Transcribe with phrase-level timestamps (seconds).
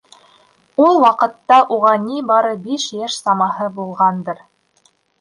[0.85, 4.47] Ул ваҡытта уға ни бары биш йәш самаһы булғандыр.